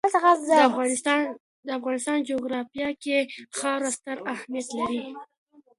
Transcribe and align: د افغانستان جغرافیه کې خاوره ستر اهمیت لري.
د 1.69 1.73
افغانستان 1.79 2.17
جغرافیه 2.29 2.89
کې 3.03 3.17
خاوره 3.57 3.89
ستر 3.97 4.17
اهمیت 4.33 4.67
لري. 4.77 5.03